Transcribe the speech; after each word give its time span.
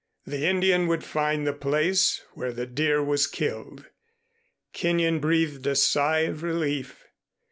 The 0.25 0.47
Indian 0.47 0.87
would 0.87 1.03
find 1.03 1.45
the 1.45 1.53
place 1.53 2.23
where 2.33 2.51
the 2.51 2.65
deer 2.65 3.03
was 3.03 3.27
killed. 3.27 3.85
Kenyon 4.73 5.19
breathed 5.19 5.67
a 5.67 5.75
sigh 5.75 6.21
of 6.21 6.41
relief. 6.41 7.03